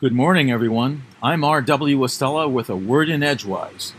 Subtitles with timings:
[0.00, 1.02] Good morning, everyone.
[1.22, 2.02] I'm R.W.
[2.02, 3.92] Estella with a word in Edgewise.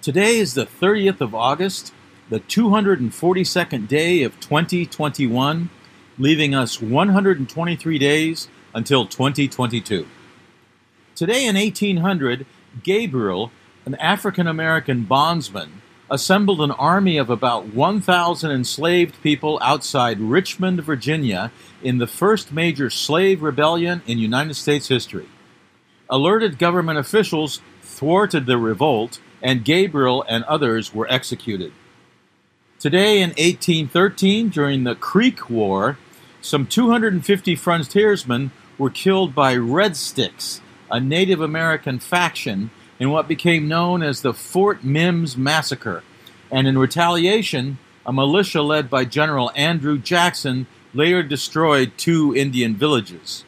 [0.00, 1.92] Today is the 30th of August,
[2.30, 5.68] the 242nd day of 2021,
[6.16, 10.06] leaving us 123 days until 2022.
[11.14, 12.46] Today in 1800,
[12.82, 13.52] Gabriel,
[13.84, 21.52] an African American bondsman, assembled an army of about 1,000 enslaved people outside Richmond, Virginia,
[21.82, 25.28] in the first major slave rebellion in United States history.
[26.10, 31.72] Alerted government officials thwarted the revolt, and Gabriel and others were executed.
[32.78, 35.96] Today, in 1813, during the Creek War,
[36.42, 43.68] some 250 frontiersmen were killed by Red Sticks, a Native American faction, in what became
[43.68, 46.02] known as the Fort Mims Massacre.
[46.50, 53.44] And in retaliation, a militia led by General Andrew Jackson later destroyed two Indian villages.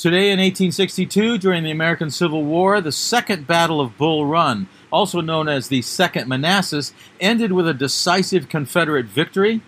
[0.00, 5.20] Today in 1862, during the American Civil War, the Second Battle of Bull Run, also
[5.20, 9.60] known as the Second Manassas, ended with a decisive Confederate victory.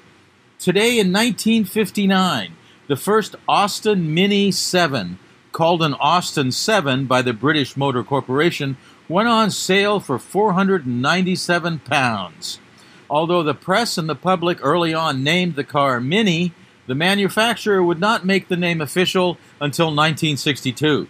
[0.59, 5.19] Today in 1959, the first Austin Mini 7,
[5.53, 8.79] called an Austin 7 by the British Motor Corporation,
[9.11, 12.59] went on sale for 497 pounds.
[13.11, 16.55] Although the press and the public early on named the car Mini,
[16.93, 21.09] the manufacturer would not make the name official until 1962.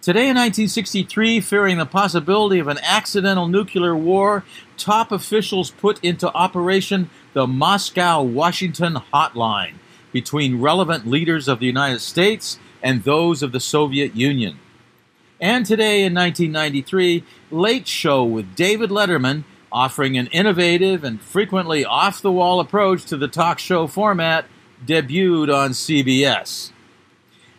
[0.00, 4.44] Today in 1963, fearing the possibility of an accidental nuclear war,
[4.76, 9.72] top officials put into operation the Moscow Washington Hotline
[10.12, 14.60] between relevant leaders of the United States and those of the Soviet Union.
[15.40, 22.22] And today in 1993, Late Show with David Letterman offering an innovative and frequently off
[22.22, 24.44] the wall approach to the talk show format
[24.84, 26.70] debuted on CBS.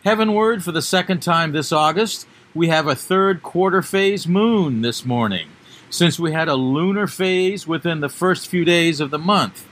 [0.04, 5.04] Heavenward, for the second time this August, we have a third quarter phase moon this
[5.04, 5.48] morning,
[5.90, 9.66] since we had a lunar phase within the first few days of the month.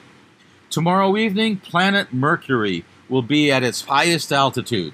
[0.70, 4.92] Tomorrow evening, planet Mercury will be at its highest altitude.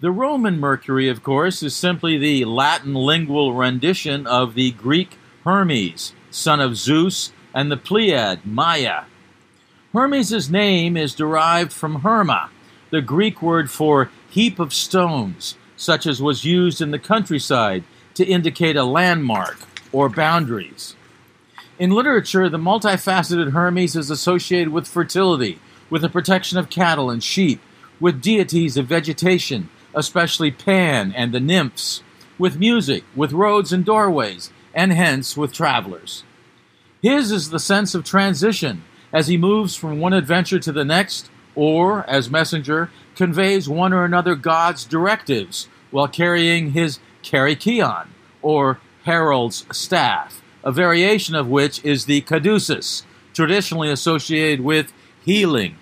[0.00, 6.12] The Roman Mercury, of course, is simply the Latin lingual rendition of the Greek Hermes,
[6.30, 9.04] son of Zeus, and the Pleiad, Maia.
[9.98, 12.50] Hermes' name is derived from Herma,
[12.90, 17.82] the Greek word for heap of stones, such as was used in the countryside
[18.14, 19.58] to indicate a landmark
[19.90, 20.94] or boundaries.
[21.80, 25.58] In literature, the multifaceted Hermes is associated with fertility,
[25.90, 27.60] with the protection of cattle and sheep,
[27.98, 32.04] with deities of vegetation, especially Pan and the nymphs,
[32.38, 36.22] with music, with roads and doorways, and hence with travelers.
[37.02, 41.30] His is the sense of transition as he moves from one adventure to the next,
[41.54, 48.08] or, as messenger, conveys one or another god's directives while carrying his kerykeion,
[48.42, 54.92] or herald's staff, a variation of which is the caduceus, traditionally associated with
[55.24, 55.76] healing.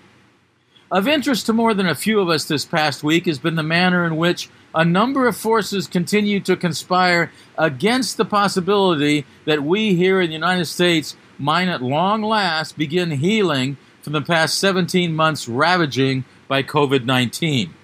[0.90, 3.62] Of interest to more than a few of us this past week has been the
[3.64, 9.96] manner in which a number of forces continue to conspire against the possibility that we
[9.96, 15.12] here in the United States might at long last begin healing from the past 17
[15.12, 17.74] months ravaging by COVID 19.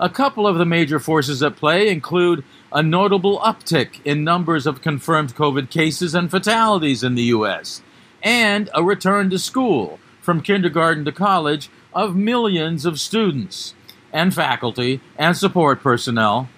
[0.00, 2.42] A couple of the major forces at play include
[2.72, 7.82] a notable uptick in numbers of confirmed COVID cases and fatalities in the U.S.,
[8.22, 13.74] and a return to school from kindergarten to college of millions of students
[14.10, 16.48] and faculty and support personnel.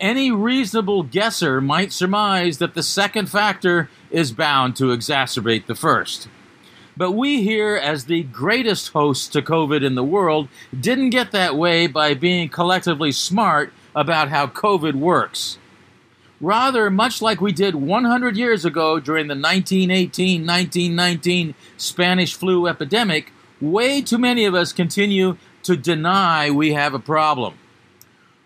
[0.00, 6.28] Any reasonable guesser might surmise that the second factor is bound to exacerbate the first.
[6.96, 10.48] But we here, as the greatest hosts to COVID in the world,
[10.78, 15.58] didn't get that way by being collectively smart about how COVID works.
[16.40, 23.32] Rather, much like we did 100 years ago during the 1918 1919 Spanish flu epidemic,
[23.60, 27.54] way too many of us continue to deny we have a problem.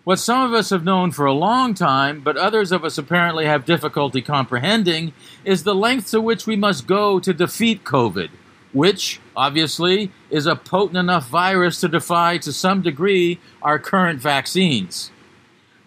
[0.03, 3.45] What some of us have known for a long time, but others of us apparently
[3.45, 5.13] have difficulty comprehending,
[5.45, 8.29] is the length to which we must go to defeat COVID
[8.73, 15.11] which, obviously, is a potent enough virus to defy to some degree our current vaccines.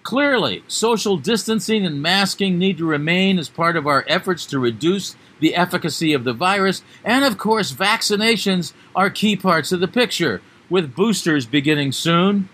[0.06, 5.16] Clearly, social distancing and masking need to remain as part of our efforts to reduce
[5.40, 10.40] the efficacy of the virus, and of course, vaccinations are key parts of the picture,
[10.70, 12.48] with boosters beginning soon.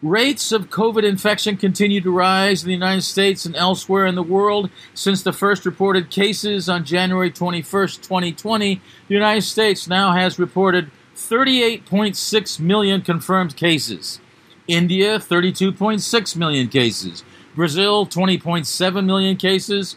[0.00, 4.22] Rates of COVID infection continue to rise in the United States and elsewhere in the
[4.22, 4.70] world.
[4.94, 10.90] Since the first reported cases on January 21, 2020, the United States now has reported
[11.14, 14.20] 38.6 million confirmed cases.
[14.68, 17.24] India, 32.6 million cases.
[17.56, 19.96] Brazil, 20.7 million cases.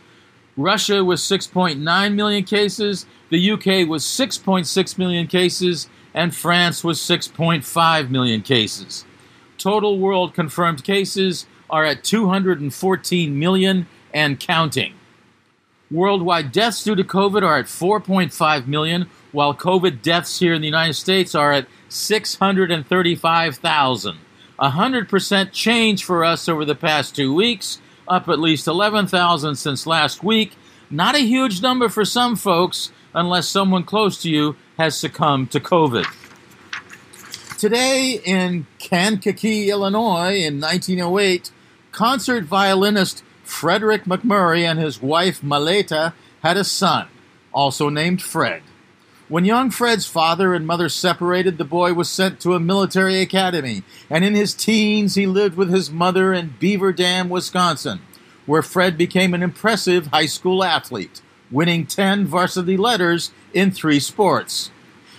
[0.57, 3.05] Russia was 6.9 million cases.
[3.29, 5.87] The UK was 6.6 million cases.
[6.13, 9.05] And France was 6.5 million cases.
[9.57, 14.93] Total world confirmed cases are at 214 million and counting.
[15.89, 20.67] Worldwide deaths due to COVID are at 4.5 million, while COVID deaths here in the
[20.67, 24.17] United States are at 635,000.
[24.61, 29.87] A 100% change for us over the past two weeks, up at least 11,000 since
[29.87, 30.53] last week.
[30.91, 35.59] Not a huge number for some folks, unless someone close to you has succumbed to
[35.59, 36.05] COVID.
[37.57, 41.49] Today in Kankakee, Illinois, in 1908,
[41.91, 47.07] concert violinist Frederick MacMurray and his wife Maleta had a son,
[47.51, 48.61] also named Fred.
[49.31, 53.83] When young Fred's father and mother separated, the boy was sent to a military academy,
[54.09, 58.01] and in his teens he lived with his mother in Beaver Dam, Wisconsin,
[58.45, 64.69] where Fred became an impressive high school athlete, winning 10 varsity letters in three sports.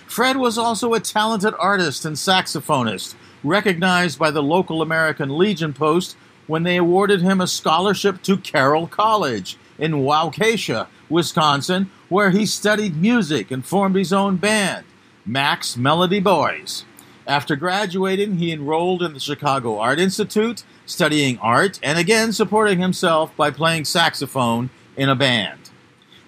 [0.05, 6.15] Fred was also a talented artist and saxophonist, recognized by the local American Legion Post
[6.45, 12.95] when they awarded him a scholarship to Carroll College in Waukesha, Wisconsin, where he studied
[12.95, 14.85] music and formed his own band,
[15.25, 16.85] Mac's Melody Boys.
[17.25, 23.35] After graduating, he enrolled in the Chicago Art Institute, studying art and again supporting himself
[23.35, 25.71] by playing saxophone in a band.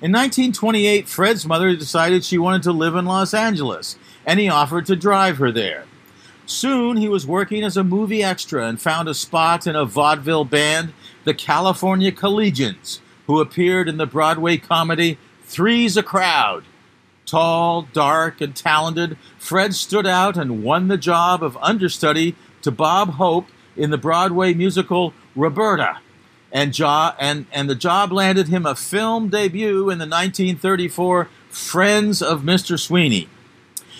[0.01, 3.95] In 1928, Fred's mother decided she wanted to live in Los Angeles,
[4.25, 5.85] and he offered to drive her there.
[6.47, 10.45] Soon he was working as a movie extra and found a spot in a vaudeville
[10.45, 10.93] band,
[11.25, 15.19] the California Collegians, who appeared in the Broadway comedy
[15.55, 16.65] Three's a Crowd.
[17.25, 23.11] Tall, dark, and talented, Fred stood out and won the job of understudy to Bob
[23.11, 23.47] Hope
[23.77, 25.99] in the Broadway musical Roberta.
[26.51, 32.21] And, jo- and, and the job landed him a film debut in the 1934 Friends
[32.21, 32.77] of Mr.
[32.77, 33.29] Sweeney.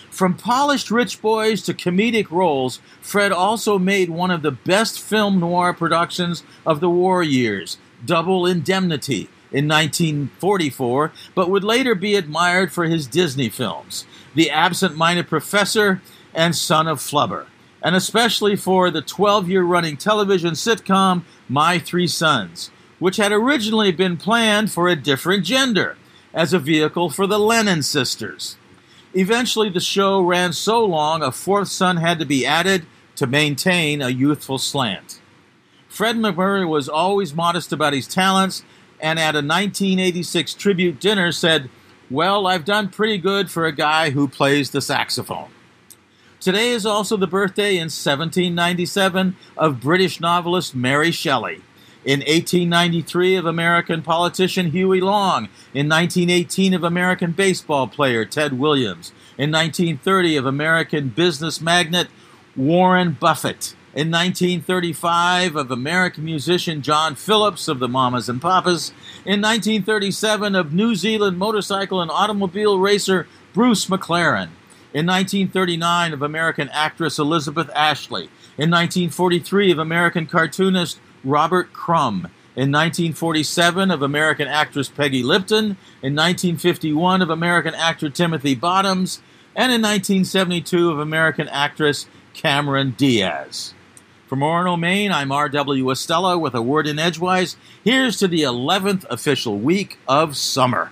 [0.09, 5.39] From polished rich boys to comedic roles, Fred also made one of the best film
[5.39, 12.73] noir productions of the war years, Double Indemnity, in 1944, but would later be admired
[12.73, 14.05] for his Disney films,
[14.35, 16.01] The Absent Minded Professor
[16.33, 17.45] and Son of Flubber,
[17.81, 22.69] and especially for the 12 year running television sitcom My Three Sons,
[22.99, 25.95] which had originally been planned for a different gender
[26.33, 28.57] as a vehicle for the Lennon sisters.
[29.13, 32.85] Eventually, the show ran so long a fourth son had to be added
[33.15, 35.21] to maintain a youthful slant.
[35.87, 38.65] Fred MacMurray was always modest about his talents,
[38.99, 41.69] and at a 1986 tribute dinner said,
[42.09, 45.49] Well, I've done pretty good for a guy who plays the saxophone.
[46.39, 51.61] Today is also the birthday in 1797 of British novelist Mary Shelley.
[52.05, 55.49] In 1893, of American politician Huey Long.
[55.73, 59.11] In 1918, of American baseball player Ted Williams.
[59.39, 62.09] In 1930, of American business magnate
[62.55, 63.73] Warren Buffett.
[63.95, 68.89] In 1935, of American musician John Phillips of the Mamas and Papas.
[69.23, 74.49] In 1937, of New Zealand motorcycle and automobile racer Bruce McLaren.
[74.93, 78.23] In 1939, of American actress Elizabeth Ashley.
[78.57, 82.27] In 1943, of American cartoonist Robert Crumb.
[82.57, 85.77] In 1947, of American actress Peggy Lipton.
[86.01, 89.21] In 1951, of American actor Timothy Bottoms.
[89.55, 93.73] And in 1972, of American actress Cameron Diaz.
[94.27, 95.91] From Orono, Maine, I'm R.W.
[95.91, 97.57] Estella with a word in Edgewise.
[97.83, 100.91] Here's to the 11th official week of summer.